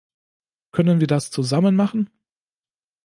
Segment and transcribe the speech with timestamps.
[0.71, 2.09] Können wir das zusammen machen?